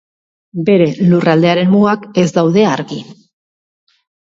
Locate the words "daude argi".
2.41-3.03